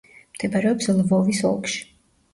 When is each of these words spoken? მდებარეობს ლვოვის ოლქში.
მდებარეობს 0.37 0.89
ლვოვის 1.01 1.43
ოლქში. 1.53 1.87